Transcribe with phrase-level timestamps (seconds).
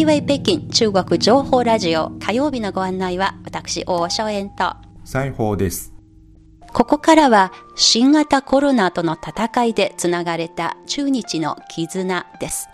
[0.00, 4.74] イウェイ北京中国情報ラジオ火曜日のご案内は私、大正円と
[5.04, 5.92] 西宝です。
[6.72, 12.70] ここからは新型コロナとの戦いでつながれた中日の絆です。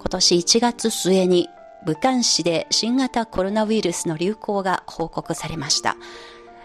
[0.00, 1.48] 今年1月末に
[1.86, 5.96] 武漢市で新型コロナウイルスの流行が報告されました。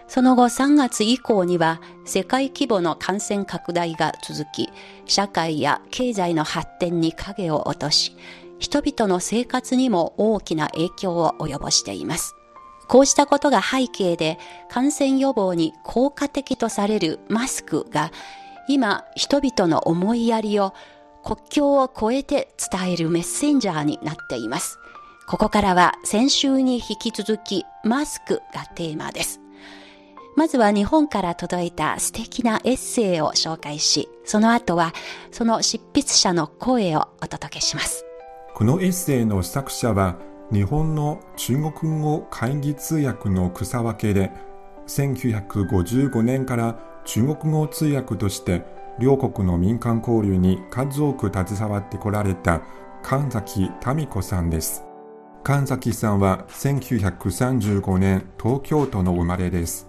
[0.08, 4.68] その後3月以降には世界規模の感染拡大が続き、
[5.06, 8.14] 社会や経済の発展に影を落とし、
[8.58, 12.34] 人々の生活にも大きな影響を及ぼしています。
[12.88, 14.38] こうしたことが背景で
[14.70, 18.12] 感染予防に効果的とされるマスクが
[18.68, 20.72] 今人々の思いやりを
[21.24, 24.78] 国境を越えて伝えるメッセンジャーになっています。
[25.26, 29.40] ここからは先週に引き続きマスクがテーマです。
[30.36, 34.92] まずは日本から届いた素敵なエッセイを紹介し、その後は
[35.32, 38.05] その執筆者の声をお届けします。
[38.56, 40.16] このエッセイの作者は
[40.50, 44.32] 日本の中国語会議通訳の草分けで
[44.86, 48.64] 1955年から中国語通訳として
[48.98, 52.62] 両国の民間交流に数多く携わってこられた
[53.02, 54.86] 神崎民子さんです。
[55.44, 59.86] 神崎さんは1935年東京都の生まれです。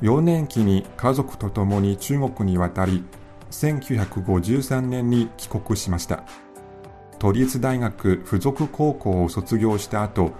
[0.00, 3.02] 幼年期に家族と共に中国に渡り、
[3.50, 6.22] 1953年に帰国しました。
[7.18, 10.32] 都立大学附属高校を卒業した後、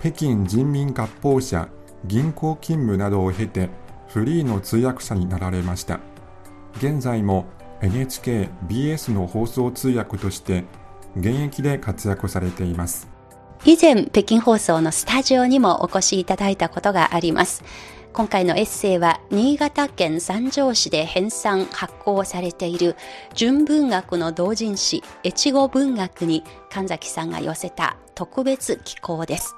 [0.00, 1.68] 北京人民合法社
[2.06, 3.68] 銀行勤務などを経て
[4.08, 6.00] フリーの通訳者になられました。
[6.76, 7.46] 現在も
[7.82, 10.64] NHK、BS の放送通訳として
[11.16, 13.08] 現役で活躍されています。
[13.64, 17.62] 以前、北京放送のスタジオにもお越しいただいたことがあります。
[18.12, 22.96] 今回のエッセイは、新潟県三条市で編纂発行されている
[23.34, 29.54] 純文学の同人誌、越後文学に神崎さんが寄せた特別寄稿です。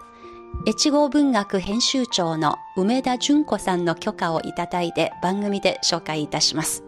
[0.68, 6.84] 越後文学編集長の梅田純子さんの許可をいただいて番組で紹介いたします。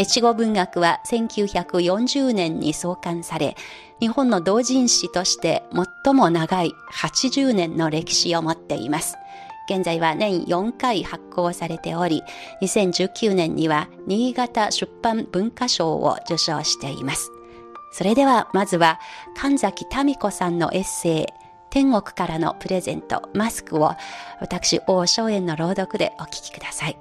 [0.00, 3.56] 越後文学は1940年に創刊され、
[4.00, 5.62] 日本の同人誌として
[6.04, 9.19] 最も長い80年の歴史を持っています。
[9.70, 12.24] 現在は年4回発行されており、
[12.60, 17.30] 2019年には新潟出版文化賞を受賞しています。
[17.92, 18.98] それではまずは
[19.36, 21.26] 神崎民子さんのエッセイ、
[21.70, 23.92] 天国からのプレゼント、マスクを
[24.40, 26.98] 私、大正円の朗読でお聞きください。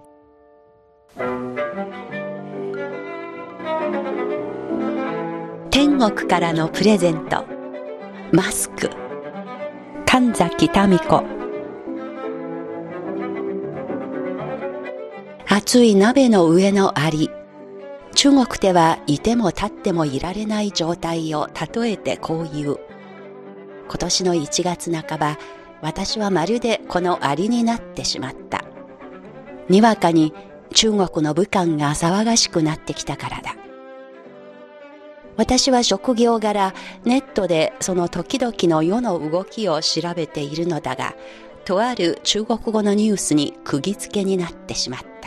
[5.72, 7.46] 天国からのプレゼント
[8.31, 8.90] マスク
[10.06, 11.38] 神崎民子
[15.62, 17.30] 熱い鍋の上のアリ。
[18.16, 22.80] 中国ではいても立ってもいられない状態を例えてこう言う。
[23.90, 25.38] 今年の1月半ば
[25.81, 28.64] 私はまるでこのアリになってしまった。
[29.68, 30.34] にわかに
[30.74, 33.58] 中国の武漢が騒がしくなってきたからだ。
[35.36, 41.16] 私は職業柄ネットでその時々の世の動きを調べているのだが、
[41.66, 45.19] とある中国語のニュースに釘付けになってしまった。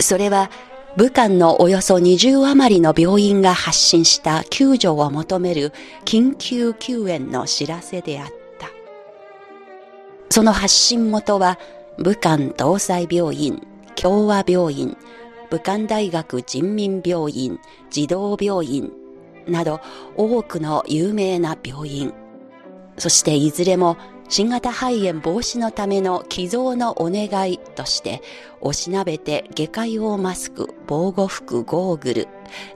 [0.00, 0.50] それは
[0.96, 5.72] 武漢のおよそ20余りの病院が発信した救助を求める
[6.06, 8.26] 緊急救援の知らせであっ
[8.58, 8.68] た。
[10.30, 11.58] その発信元は
[11.98, 13.60] 武漢同済病院、
[13.94, 14.96] 共和病院、
[15.50, 17.58] 武漢大学人民病院、
[17.90, 18.90] 児童病院
[19.46, 19.80] など
[20.16, 22.12] 多くの有名な病院。
[22.98, 23.98] そしていずれも
[24.28, 28.22] 新型肺炎防止のための寄贈のお願いとして、
[28.60, 32.28] おしなべて外科用マスク、防護服、ゴーグル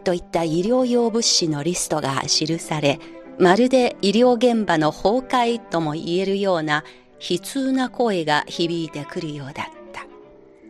[0.04, 3.00] といった医療用物資のリストが記され、
[3.38, 6.84] まるで医療現場の崩壊とも言えるような
[7.18, 10.06] 悲痛な声が響いてくるようだった。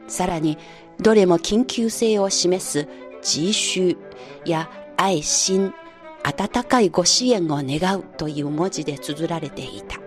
[0.09, 0.57] さらに、
[0.99, 2.89] どれも緊急性を示す
[3.23, 3.97] 自習
[4.45, 5.75] や愛心、
[6.23, 10.00] 温かいご支援を願うという文字で綴られていた。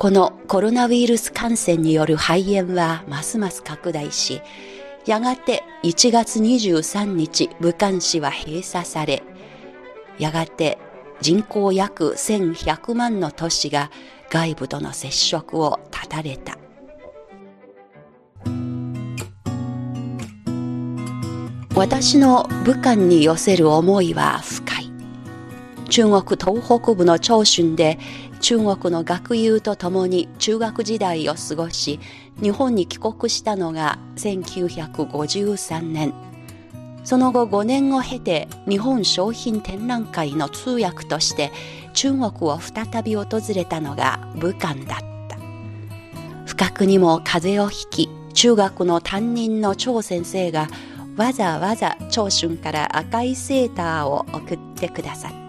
[0.00, 4.40] このコロナウイルス感染による肺炎はますます拡大し、
[5.04, 9.22] やがて1月23日武漢市は閉鎖され、
[10.18, 10.78] やがて
[11.20, 13.90] 人口約1100万の都市が
[14.30, 16.56] 外部との接触を断たれた。
[21.76, 24.90] 私の武漢に寄せる思いは深い。
[25.90, 27.98] 中国東北部の長春で
[28.40, 32.00] 中国の学友と共に中学時代を過ごし、
[32.42, 36.30] 日本に帰国したのが1953年。
[37.04, 41.50] その後5年を経て日本商品展覧会の通訳として
[41.94, 44.98] 中国を再び訪れたのが武漢だっ
[45.28, 45.38] た
[46.46, 50.68] 不覚にも風邪をひき中学の担任の張先生が
[51.16, 55.39] わざわざ長春から赤いセーターを送ってくださった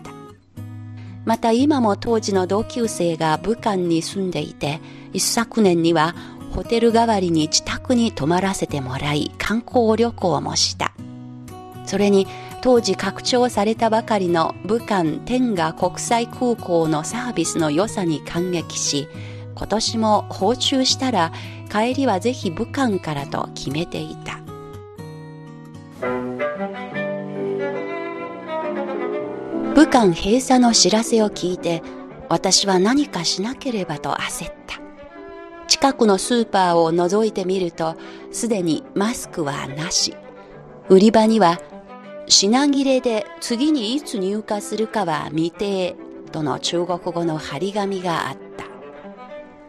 [1.31, 4.81] また今も当時の同級生が武漢に住んでいて
[5.13, 6.13] 一昨年には
[6.53, 10.91] ホテル代わりに自宅に泊まらせてもらい観光旅行もした。
[11.85, 12.27] それに
[12.61, 19.07] 当時拡張されたばかりの武漢天下国際空港のサービスの良さに感激し
[19.55, 21.31] 今年も訪中したら
[21.71, 24.41] 帰りはぜひ武漢からと決めていた。
[29.91, 31.83] 武漢閉鎖の知らせを聞いて
[32.29, 34.79] 私は何かしなければと焦った。
[35.67, 37.97] 近くのスーパーを覗いてみると
[38.31, 40.15] すでにマスクはなし。
[40.87, 41.59] 売り場には
[42.25, 45.97] 品切れで次にいつ入荷するかは未定
[46.31, 48.37] との中国語の張り紙があっ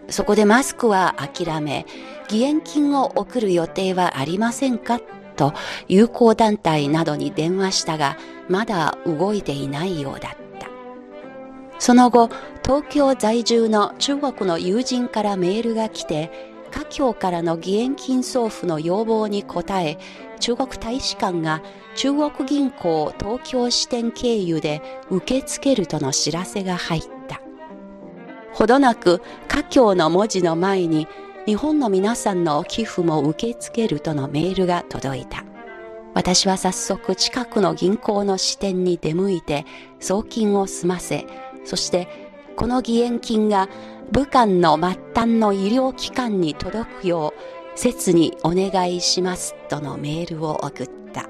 [0.06, 0.12] た。
[0.12, 1.84] そこでマスクは諦め
[2.30, 5.00] 義援金を送る予定はありませんか？
[5.42, 5.54] と
[5.88, 8.16] 友好団体などに電話したが
[8.48, 10.68] まだ動いていないようだった。
[11.80, 12.30] その後
[12.64, 16.30] 東京在住の中国の友人からメールが来て
[16.70, 19.98] 華僑からの義援金送付の要望に応え
[20.38, 21.60] 中国大使館が
[21.96, 24.80] 中国銀行東京支店経由で
[25.10, 27.40] 受け付けるとの知らせが入った。
[28.54, 31.08] ほどなく華僑の文字の前に
[31.44, 35.44] 日本の皆さんの寄付も受け付けるとのメールが届いた。
[36.14, 39.66] 私は早速近くの銀行の支店に出向いて
[39.98, 41.26] 送金を済ませ、
[41.64, 42.06] そして
[42.54, 43.68] この義援金が
[44.12, 51.28] 武漢の末端の医療機関に届くよう切にお願いしますとのメールを送った。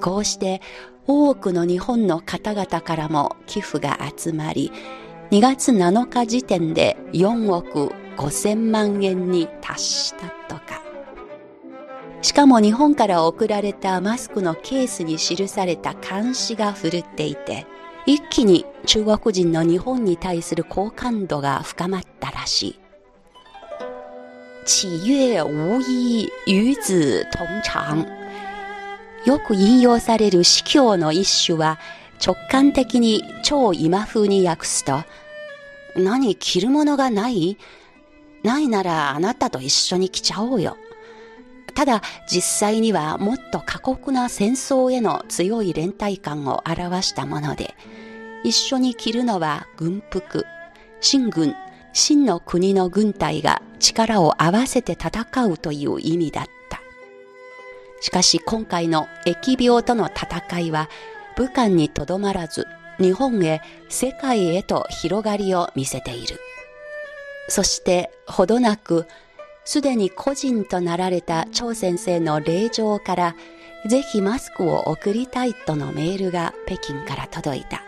[0.00, 0.60] こうして
[1.06, 4.72] 多くの日本の方々からも寄付が集まり、
[5.32, 10.82] 2月7日時点で4億5000万円に達したとか。
[12.20, 17.66] しかも日本から送られたマスクのケースに記された監視が振るっていて、
[18.04, 22.80] 一気に中国人の日本に対する好感度が深まったらしい。
[24.66, 28.06] 企業無意与子同長。
[29.24, 31.78] よく引用される司教の一種は
[32.24, 35.02] 直感的に超今風に訳すと、
[35.96, 37.58] 何着るものがない？
[38.42, 40.76] ないならあなたと一緒に来ちゃおうよ。
[41.74, 47.74] ただ実際にはもっと過酷な戦争への強い連帯感を表したもので、
[48.44, 50.44] 一緒に着るのは軍服、
[51.00, 51.54] 新軍、
[51.92, 56.80] 真の国の軍隊が力を合わせて戦うという意味だった。
[58.00, 60.88] しかし今回の疫病との戦いは
[61.36, 62.66] 武漢にとどまらず
[62.98, 66.38] 日本へ世界へと広がりを見せている。
[67.48, 69.06] そしてほどなく
[69.64, 73.36] すでに個人となられた張先生の令状から
[73.86, 77.82] ぜひマスクを送りたいとのメールが北京から届いた。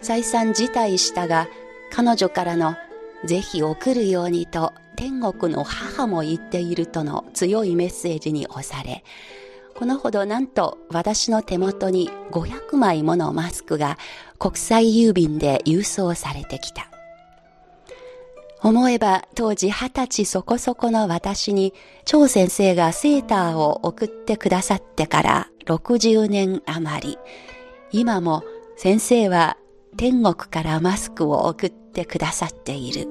[0.00, 1.48] 再三辞退したが
[1.92, 2.76] 彼女からの
[3.24, 9.04] ぜひ送るようにと天国の母も言っているとの強いメッセージに押され、
[9.80, 13.96] このほどなんと私の手元に500枚ものマスクが
[14.38, 16.90] 国際郵便で郵送されてきた。
[18.62, 21.72] 思えば当時二十歳そこそこの私に
[22.04, 27.18] 張先生がセーターを送ってくださってから60年余り、
[27.90, 28.44] 今も
[28.76, 29.56] 先生は
[29.96, 33.08] 天国からマスクを送ってくださっている。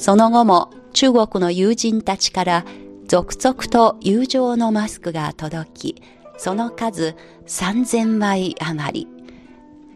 [0.00, 2.64] その後も中国の友人たちから
[3.06, 6.02] 続々と友情のマスクが届き、
[6.38, 7.14] その数
[7.46, 9.08] 3000枚余り。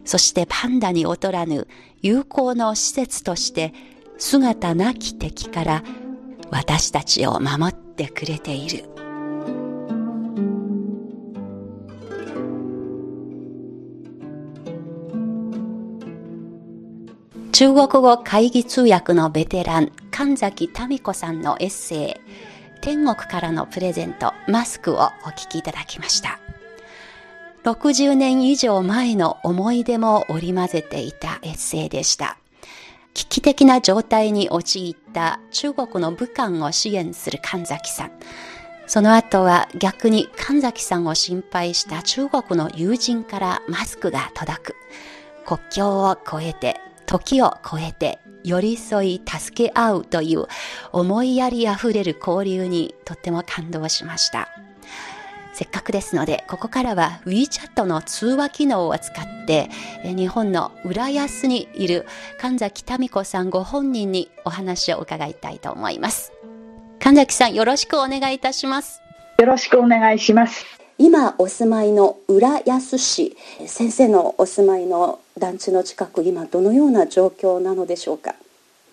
[0.05, 1.67] そしてパンダに劣らぬ
[2.03, 3.73] 友好の施設として
[4.19, 5.83] 姿なき敵から
[6.51, 8.94] 私たちを守ってくれている。
[17.57, 22.13] 中国語会議通訳のベテラン、神崎民子さんのエッセイ、
[22.81, 26.41] 天国からのプレゼント、マスクをお聞きいただきました。
[27.63, 32.37] 60年以上前の思い出も織り交ぜていたエッセイでした。
[33.13, 38.11] 危機的な状態に陥った中国の武漢を支援する神崎さん。
[38.85, 44.75] その後は逆に神崎さんを心配した中国の友人からマスクが届く。
[45.45, 50.45] 国境を越えて時を超えて寄り添い助け合うという
[50.91, 54.49] 思いやりあふれる交流にとっても感動しました。
[55.53, 59.69] せっかくですので、ここからは WeChat の通話機能を使って、
[60.03, 62.05] 日本の浦安にいる
[62.41, 66.33] 神崎民子さんご本人にお話を伺いたいと思います。
[66.99, 69.01] 神崎さん、よろしくお願いいたします。
[69.39, 70.65] よろしくお願いします。
[70.97, 78.35] 今お住まいの浦安市、先生のお住まいの団地の近く、今どのような状況なのでしょうか？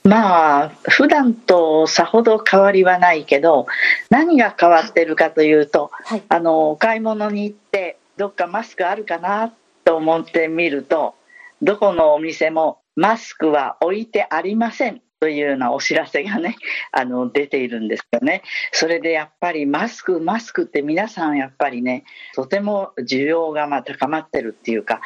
[0.04, 3.66] まあ普段とさほど変わりはないけど
[4.10, 9.52] 何が変わってるかというと、はい、あのお買い物に行ってどっかマスクあるかな
[9.84, 11.14] と思ってみると
[11.62, 16.56] どこのお店もマスクは置いてありませんというようなお知らせがね
[16.90, 22.02] あの出ているんですよねそれでやっぱりマスクマスクって皆さんやっぱりね
[22.34, 25.00] とても需要がま高まってるっていうか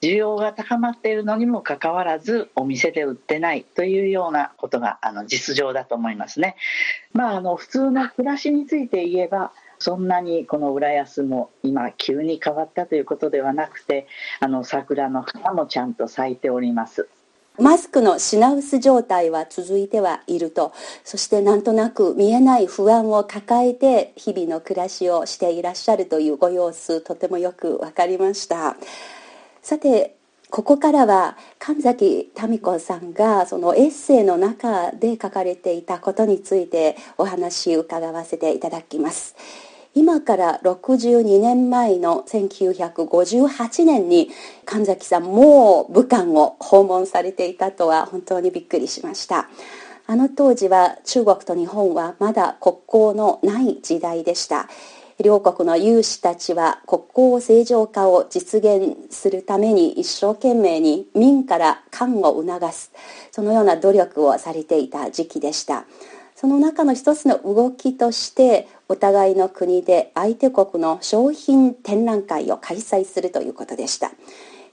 [0.00, 6.54] 需要が高まっているのにもかかわらずお店で売ってないというようなことがあの実情だと思いますね。
[7.12, 14.06] まあ、あの普通の暮らしについて言えばそんなにこの浦安も今急に変わったということではなくて
[14.38, 17.08] あの桜の花もちゃんと咲いております。
[17.58, 20.72] マスクの品薄状態は続いてはいると。
[21.04, 28.76] そしてなんとなく見えない不安を抱えて日々の暮らしをしていらっしゃるというご様子とてもよく分かりました。
[29.62, 30.16] さて
[30.48, 39.34] ここからは神崎民子さんがそのエッセイの中で書かれていたことについてお話伺わせていただきます。
[39.96, 44.30] 今から62年前の1958年に
[44.66, 49.48] 神崎さんもう武漢を訪問されていたとは本当にびっくりしました。
[50.06, 54.68] あの当時は中国と日本はまだ国交のない時代でした。
[55.18, 62.92] 両国の有志たちは国交正常化を実現するために一生懸命に民から官を促す
[63.32, 65.86] そのような努力をされていた時期でした。
[66.34, 74.12] その中の一つの動きとしてお互いの国で相手国の商品展覧会を開催するということでした。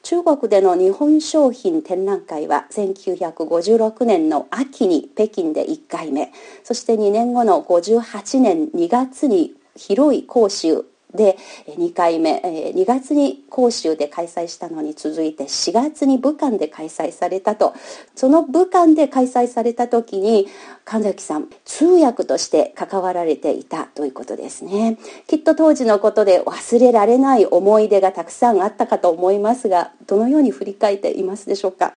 [0.04, 6.32] 中国での日本商品展覧会は1956年の秋に北京で1回目。
[6.64, 12.42] そして2年後の58年2月に広い広州で2回目
[12.76, 17.74] 2月に広州で開催したのに続いて4月に武漢で開催されたと。
[18.16, 20.48] その武漢で開催された時に
[20.86, 24.98] 神崎さん通訳として関わられていたということですね。
[25.28, 31.94] きっと当時のことで忘れられない思い出がたくさんあったかと思いますがどのように振り返っていますでしょうか？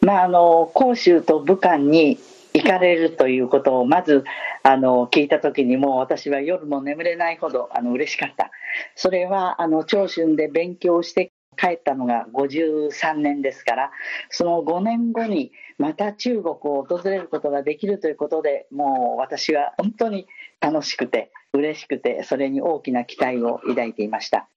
[0.00, 2.18] まあ、あの広州と武漢に
[2.56, 4.24] 行かれるということをまず
[4.62, 8.50] あの聞いた時にもう私は夜も眠れないほどあの嬉しかった。
[8.94, 13.90] それはあの長春で勉強して帰ったのが53年ですから
[14.30, 20.26] その5年後にまた中国を訪れることができるということでもう私は本当に
[20.60, 24.48] 楽しくて嬉しくてそれに大きな期待を抱いていました。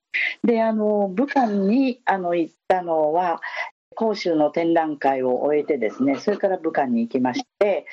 [0.43, 3.39] であの武漢にあの行ったのは
[3.97, 7.85] 広州の展覧会を終えてですねそれから武漢に行きまして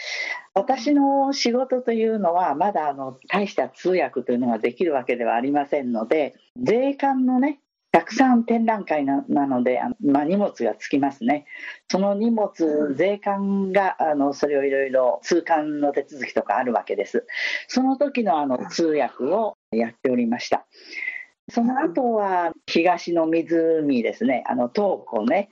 [0.55, 7.61] 私の仕事というのはまだあの大した通訳というのができるわけではありませんので税関のね
[7.95, 11.47] たくさん展覧会なので、まあ、荷物がつきますね。
[11.89, 17.25] その荷物、税関があのそれをいろいろ通関の手続きとかあるわけです。
[17.69, 20.67] その時のあの通訳をやっておりました。
[21.49, 25.51] その後は東の湖ですね、あの東湖ね、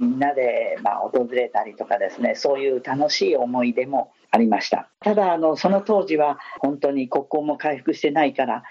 [0.00, 4.88] みんなでま訪れたりとかですねそういう楽しい思い出もありました。
[5.00, 8.64] ただあのその当時は本当に国交も回復してないから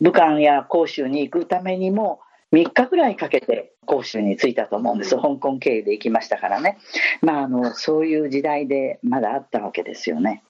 [0.00, 2.20] 武漢や広州に行くためにも
[2.52, 6.78] 3日ぐらいかけて広州に着いたと思うんです、香港経由で行きましたからね、
[7.20, 10.42] まあ、あのそういう時代でまだあったわけですよね。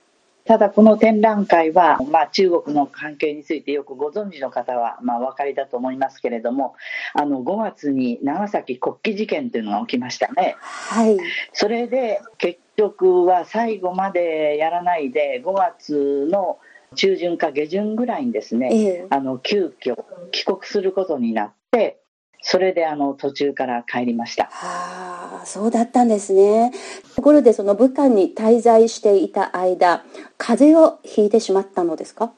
[0.47, 6.75] ただこの展覧会は、まあ、中国の関係についてよくご存知の方は、まあ、お分かりだと思いますけれども
[7.15, 10.57] あの5月に長崎国旗事件というのが起きましたね。
[10.59, 11.17] はい、
[11.55, 16.59] それで結局は最後までやらないで5月の
[16.95, 19.97] 中旬か下旬ぐらいにですね、ええ、あの急遽
[20.31, 22.04] 帰国することになって
[22.47, 24.45] それであの途中から帰りました。
[24.53, 26.73] はあ、そうだったんですね。
[27.17, 30.05] ところでその武漢に滞在していた間、
[30.37, 32.33] 風邪をひいてしまったのですか？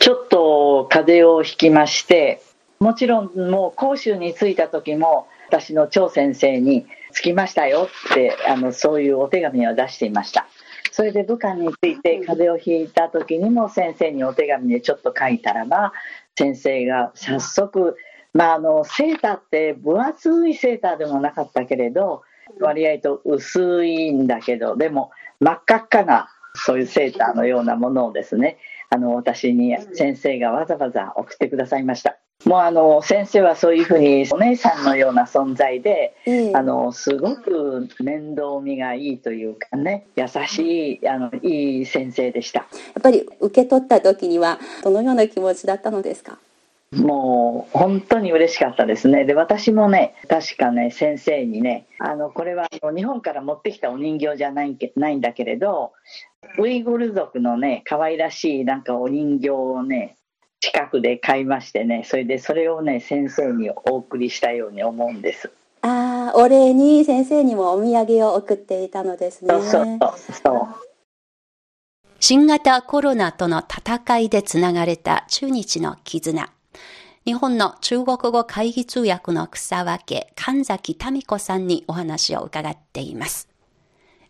[0.00, 2.42] ちょっと風邪をひきまして、
[2.80, 10.48] もちろんもう講習に着いた時も私の張先生に着きましたよってあのそういうお手紙を出していました。
[10.90, 15.92] それで武漢について風邪をひいた時にも先生にお手紙でちょっと書いたらば
[16.36, 17.96] 先生が早速
[18.32, 22.22] まあ、あのセーターって分厚いセーターでもなかったけれど
[22.60, 25.10] 割合と薄いんだけど、でも
[25.40, 28.58] 真っ赤っかなそういうセーターのようなものをですね、
[28.88, 32.16] あの私に先生がわざわざ送ってくださいました。
[32.46, 42.60] もうあの先生はそういうふうにお姉さんのような存在で、えー、あのすごく面倒見がいいというかね優しいあのいい先生でした。
[42.60, 42.66] や
[42.98, 46.38] っぱり受け取った時にはどのような気持ちだったのですか？
[46.92, 49.24] もう本当に嬉しかったですね。
[49.24, 55.92] で、私もね、確かね、先生にね、あの、これは日本から持ってきたお人形じゃないないんだけれど、
[56.58, 60.16] ウイグル族のね、可愛らしいなんかお人形をね、
[60.58, 65.50] 近くで買いましてね、それでそれをね、先生にお送りしたように思うんです。
[65.82, 69.48] ああ、お礼に先生にもお土産を送っていたのですね。
[69.48, 69.84] そうそう
[70.32, 70.90] そう
[72.18, 76.59] 新型コロナとの戦いでつながれた中日の絆。
[77.26, 83.46] 日本の中国語会議通訳の草分け、神崎民子さんにお話を伺っています。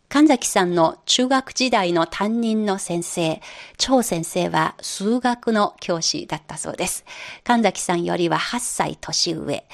[0.08, 3.40] 神崎さんの中学時代の担任の先生、
[3.78, 7.04] 張先生は数学の教師だったそうです。
[7.44, 9.64] 神崎さんよりは8歳年上。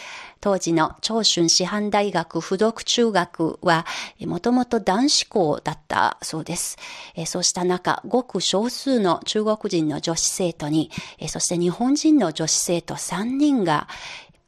[0.41, 3.87] 当時の長春師範大学附属中学は、
[4.21, 6.77] もともと男子校だったそうです。
[7.27, 10.91] そうした中、ごく少数の中国人の女子生徒に、
[11.29, 13.89] そして日本人の女子生徒3人が、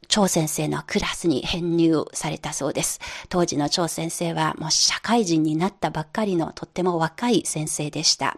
[0.07, 2.99] 張先生のクラスに編入されたそうです。
[3.29, 8.37] 当時の張先生はもう社会人になったばっかりのとっても若い先生でした。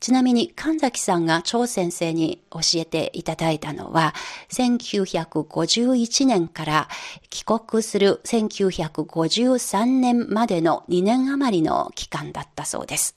[0.00, 4.14] ちなみに神崎さんが張先生に教えていただいたのは、
[4.50, 6.88] 1951年から
[7.30, 13.14] 帰国する1953年までの2年余りの期間だったそうです。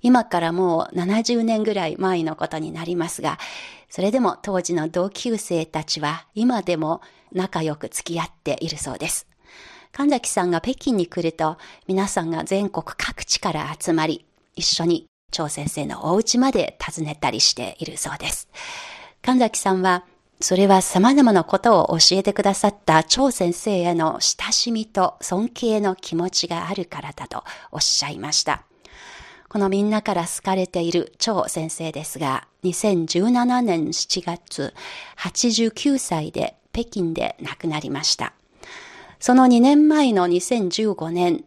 [0.00, 3.38] 今からもう70年ぐらい前のことになりますが、
[3.88, 9.28] それでも当時の同級生たちは今でも仲良く付き合っているそうです。
[9.92, 14.24] 神崎さんが北京に来ると皆さんが全国各地から集まり、
[14.56, 18.48] 一緒に張先生のお家まで訪ねたりしているそうです。
[19.22, 20.04] 神崎さんは、
[20.40, 28.64] それは様々なことを教えてくださった張先生への親しみと尊敬の気持ちがあるからだとおっしゃいました。
[29.48, 34.74] このみんなから好かれている張先生ですが、2017年7月、
[35.18, 38.32] 89歳で北京で亡くなりました。
[39.20, 41.44] その2年前の2015年、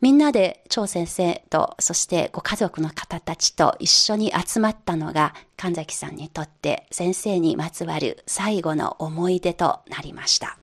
[0.00, 10.58] みんなで張先生と、そしてご家族の方たちと一緒に集まったのが、神崎さんにとって先生にまつわる最後の思い出となりました。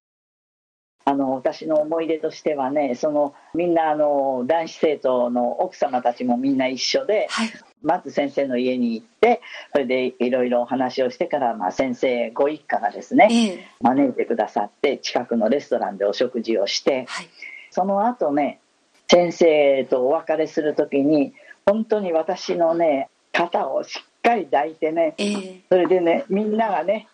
[1.07, 9.39] あの私の思い出としてはねそのみんなあの男子生徒の奥様たちもみんな一緒で、はい、まず先生の家に行って
[9.71, 17.29] それでいろいろお話をしてから、まあ、先生ご一家がですね、えー、招いてくださって近くのレストランでお食事をして、はい、
[17.69, 18.59] その後ね
[19.07, 21.33] 先生とお別れする時に
[21.65, 27.07] 本当に私のね肩をしっかり抱いてね、えー、それでねみんながね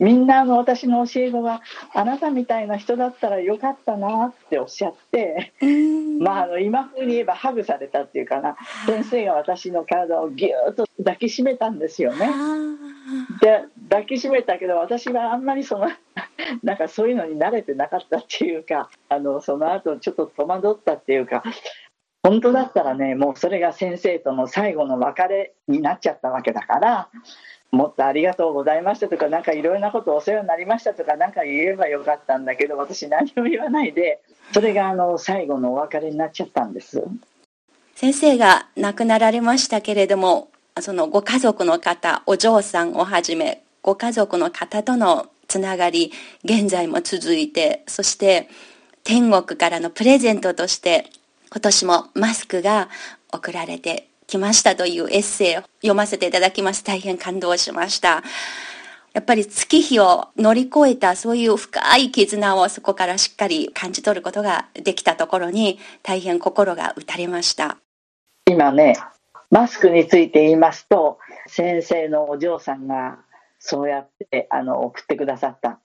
[0.00, 1.60] みんなの私の教え子が
[1.94, 5.52] あなたみたいな人だったらよかったなっておっしゃって、
[6.18, 12.30] まあ、あの今風に言えばハグされたっていうかな先生が私の体をぎゅーっと抱きしめたんですよね。
[13.42, 15.88] で抱きしめたけど私はあんまりその
[16.62, 21.42] なんかそういうのに慣れてなかったっていうかあのその後ちょっと戸惑ったっていうか
[22.22, 27.08] 本当だったらねもうそれが先生との最後の別れになっちゃったわけだから
[27.72, 34.20] もっとありがとうございましたとか、なんかいろいろなことお世話になりましたとか、なんか言えばよかったんだけど、私何も言わないで、
[34.52, 37.02] それがあの最後のお別れになっちゃったんです。
[37.94, 40.50] 先生が亡くなられましたけれども、
[40.80, 46.12] そのご家族の方、お嬢さんをはじめ、ご家族の方とのつながり、
[46.44, 48.48] 現在も続いて、そして
[49.04, 51.06] 天国からのプレゼントとして、
[51.50, 52.88] 今年もマスクが
[53.32, 56.84] 送られてきましたというエッセイを読ませていただきます。
[56.84, 58.22] 大変感動しました。
[59.12, 67.78] やっぱり月日を乗り越えたそういう深い絆をそこからしっかり感じ取ることができたところに大変心が打たれました。
[68.46, 68.96] 今ね、
[69.50, 73.18] マスクについて言いますと、先生のお嬢さんが
[73.60, 75.80] そうやってあの送ってくださった。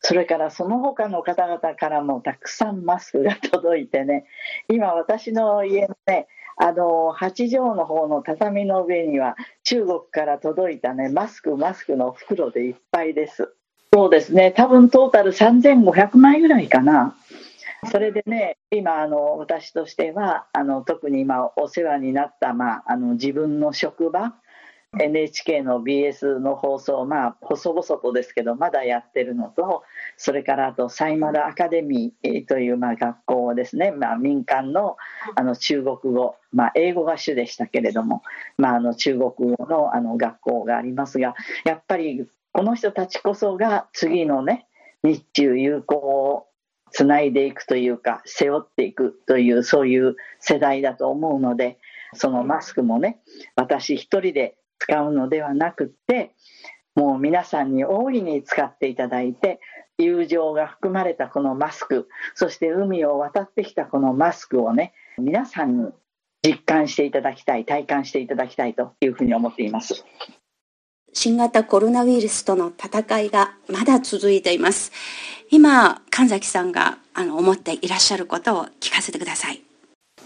[0.00, 4.26] それからその他の方々からもたくさんマスクが届いてね、
[4.68, 13.52] 今私の家のね、あの8畳の方の畳の上には中国から届いたねマスクマスクの袋でいっぱいです。
[13.92, 14.52] そうですね。
[14.52, 17.16] 多分トータル3500枚ぐらいかな。
[17.90, 24.34] それでね今あの私としてはあの特に今お世話になった、まあ、あの自分の職場
[24.96, 29.82] NHK の BS の放送、まあ、細々とですけど、まだやってるのと、
[30.16, 34.96] それからあと、サイマルアカデミーというまあ学校ですね、まあ、民間の
[35.36, 38.22] あの中国語、まあ、英語が主でしたけれども、
[38.56, 44.66] まあ、あの中国語のあの学校がありますが、やっぱりこの人たちこそが次のね、
[45.02, 46.46] 日中友好を
[46.90, 51.78] つないでいくというか、背負っていくという、そういう世代だと思うので、
[52.14, 53.20] そのマスクもね、
[53.54, 56.34] 私一人で使うのではなくて、
[56.94, 59.60] もう皆さんに大いに使っていただいて、
[59.98, 65.90] 友情が含まれたこのマスク、そして海を渡ってきたこのマスクをね、皆さんに
[66.42, 70.04] 実感していただきたい、体感していただきたいというふうに思っています。
[71.12, 74.92] 新型コロナウイルスとの戦いがまだ続いています。
[75.50, 79.67] 今、神崎さんがあの思っていらっしゃることを聞かせてください。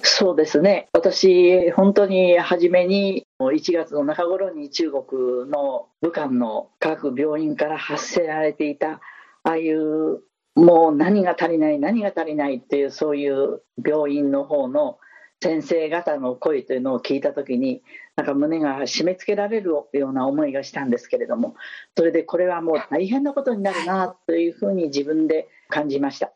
[0.04, 0.88] そうですね。
[0.92, 9.00] 私、本当に初めに1月の中頃に中国の武漢の各病院から発せられていた
[9.44, 10.22] ああいう
[10.54, 14.98] もう何が足りない何が足りないっていうそういう病院の方の
[15.40, 17.82] 先生方の声というのを聞いた時に
[18.16, 21.56] なんか胸が締め付けられるような思いがしたんですけれども
[21.96, 26.32] それでこれはもう大変なことになるなというふうに自分で感じました。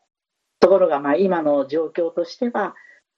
[0.59, 2.75] ところがま今の状況としては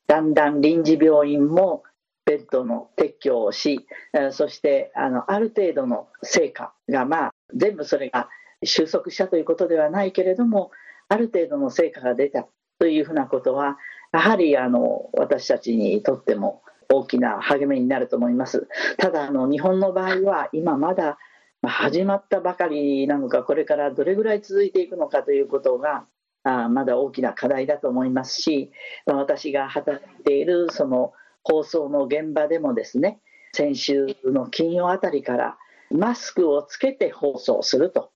[0.10, 1.84] だんだん臨時病院も
[2.26, 3.88] ベッドの撤去をし
[4.32, 8.28] そしてあのある程度の成果がまあ全部それが
[8.64, 10.72] 収束したということではないけれども
[11.10, 12.48] ある程度の成果が出た
[12.80, 13.78] というふうなことは
[14.12, 18.68] やはりあの私たちにとっても大きな励みになると思います。
[18.98, 21.20] ただあの日本の場合は今まだ
[21.62, 26.06] 始まったばかりなのかこれからどれぐらい続いていくのかということが
[26.44, 28.72] あまだ大きな課題だと思いますし
[29.06, 33.20] 私が働いているその放送の現場でもですね
[33.54, 35.58] 先週の金曜あたりから
[35.92, 38.12] マスクをつけて放送すると。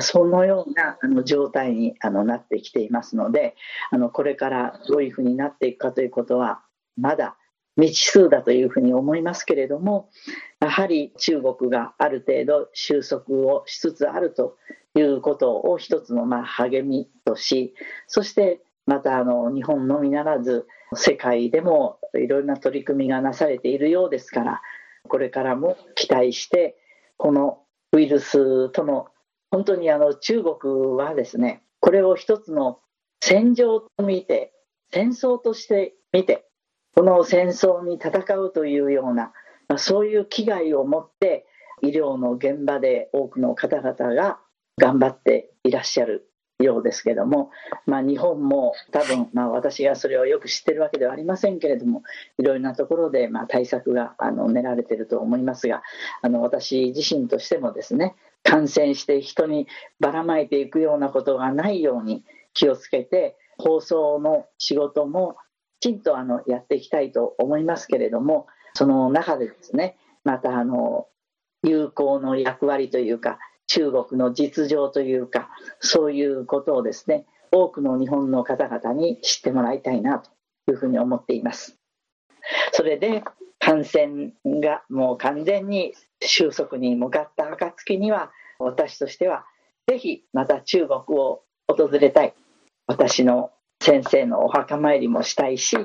[0.00, 3.54] そのようなあの状態にあのなってきていますので
[3.92, 6.62] あのこれからどういうふうになっていくかということは
[6.96, 7.36] まだ
[7.76, 10.10] 未知数だというふうに思いますけれども
[10.60, 14.56] やはり中国がある程度収束をしつつあると
[14.94, 17.74] いうことを一つのまあ励みとし
[18.06, 24.62] そしてまたあの日本のみならず世界でもいろいろな取り組みがなされているようですから
[25.08, 26.76] これからも期待して
[27.16, 27.60] この
[27.92, 29.08] ウイルスとの
[29.50, 32.80] 本当にあの中国はですねこれを一つの
[33.20, 34.52] 戦場と見て
[34.92, 36.46] 戦争として見て
[36.94, 39.32] この戦争に戦うというような、
[39.68, 41.46] まあ、そういう危害を持って
[41.82, 44.38] 医療の現場で多くの方々が
[44.78, 47.50] 頑張っていらっしゃるようですけども、
[47.86, 52.02] まあ、日本も多分、まあ、私がそれをよく知ってるわけではありませんけれども
[52.38, 55.82] いろいろなところでまあ対策があの練られていると思いますが
[56.22, 59.66] あの私自身としてもですね感染して人に
[59.98, 65.36] ばらまいていくようなことがないように気をつけて放送の仕事も
[65.80, 71.08] きちんとあのやっていきたいと思いますけれどもその中でですねまたあの
[71.62, 75.48] 有効の役割というか中国の実情というか
[75.80, 80.30] そういうことをですね多くの日本の方々に知ってもらいたいなと
[80.70, 81.78] いうふうに思っています。
[82.72, 83.22] それで
[83.58, 89.46] 感染がもう完全に収束に向かった暁には私としては
[89.86, 92.34] ぜひまた中国を訪れたい。
[92.86, 93.50] 私の
[93.80, 95.76] 先生のお墓参りもしたいし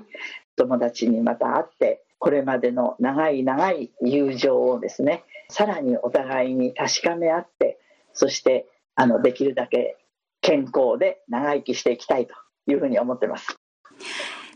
[0.56, 7.80] 友達にまた会ってこれまでの長い長い友情をですねさらにお互いに確かめ合って
[8.14, 9.98] そしてあのできるだけ
[10.42, 12.34] 健康で長生きしていきたいと
[12.68, 13.56] いうふうに思ってます。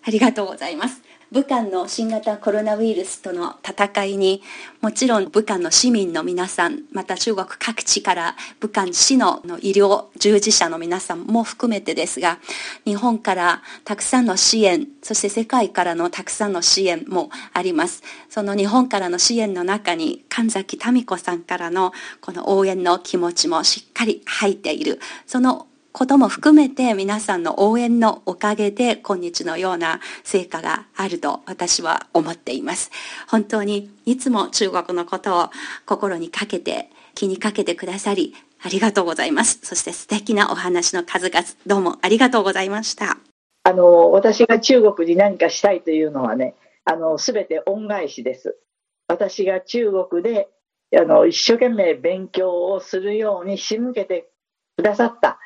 [0.06, 1.02] ありがとうございます。
[1.34, 4.44] 武漢の新型コロナウイルスとの戦いに
[4.82, 12.38] もちろん武漢の市民の皆さんまた中国各地から武漢市の医療従事者の皆さんも含めてですが
[12.86, 18.04] 日本からたくさんの支援そして世界からのたくさんの支援もあります。
[18.30, 25.00] その日本からの支援の中に神崎民子さんからのこの応援の気持ちもしっかり入っている。
[25.26, 32.90] そのことも含めて皆さんの応援のおかげで今日のような成果があると私は思っています。
[33.28, 35.50] 本当にいつも中国のことを
[35.86, 39.60] 心にかけて気にかけてくださりありがとうございます。
[39.62, 43.18] そして素敵なお話の数々どうもありがとうございました。
[43.62, 48.58] あの私が中国に何かしたいというのはね、あの全て恩返しです。
[49.08, 50.50] 私が中国で
[50.98, 54.28] あの一生懸命勉強をするように仕向けて
[54.76, 55.40] くださった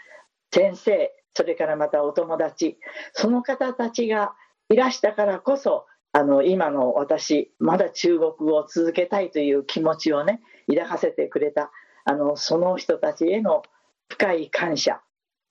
[0.52, 2.78] 先生それからまたお友達
[3.14, 4.34] その方たちが
[4.70, 11.72] いらしたからこそあの今の私まだ中国語を続けたいという気持ちをね抱かせてくれた
[12.06, 13.62] あのその人たちへの
[14.10, 15.02] 深い感謝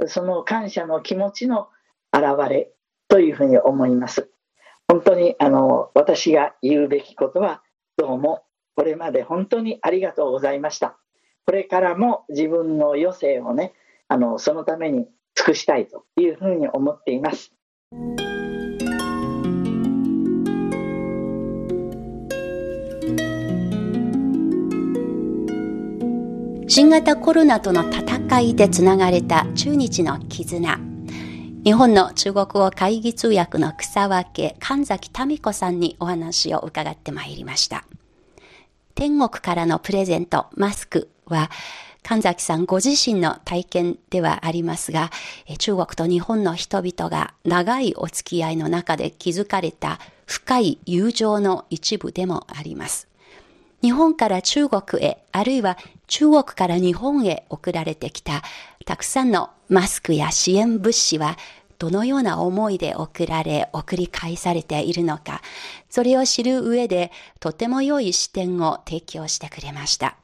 [0.07, 1.69] その感謝の気持ちの
[2.13, 2.73] 表れ
[3.09, 4.31] というふうに思います。
[4.89, 7.63] 本当にあの私が言うべきことは
[7.97, 10.99] どうもこれまで本当にありがとうございました。
[11.45, 13.73] これからも自分の余生をね
[14.09, 17.53] あのそのために尽くしたいというふうに思っています。
[26.69, 30.79] 新型コロナとの戦いでつながれた中日の絆。
[31.65, 37.85] 日本の中国語会議通訳の草分け神崎民子さんにお話を伺ってまいりました。
[38.95, 41.51] 天国からのプレゼント、マスクは、
[42.09, 45.11] 神崎さんご自身の体験ではありますが、
[45.59, 53.09] 中国と日本の人々が長いお付き合いの中で築かれた深い友情の一部でもあります。
[53.83, 58.45] 日本から中国へ、あるいは中国から日本へ送られてきた
[58.85, 61.37] たくさんのマスクや支援物資は
[61.81, 65.43] どのような思いで送られ、送り返されているのか、
[65.91, 70.17] それを知る上でとても良い視点を提供してくれました。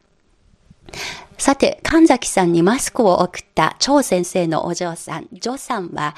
[1.38, 6.14] さて、神崎さんにマスクを送った張先生のお嬢さん、ジョさんは、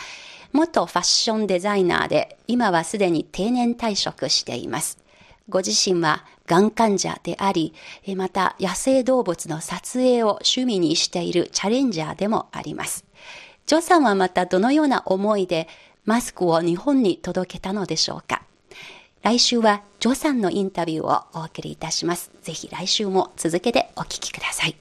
[0.53, 4.99] 元ファッションデザイナーで、今はすでに定年退職しています。
[5.49, 7.75] ご自身はがん患者であり、
[8.17, 13.05] また野生動物の撮影を趣味にしているチャレンジャーでもあります。
[13.67, 15.69] ジョさんはまたどのような思いで
[16.05, 18.43] マスクを日本に届けたのでしょうか？
[19.25, 22.31] 来週はジョさんのインタビューをお送りいたします。
[22.43, 24.77] ぜひ来週も続けてお聞きください。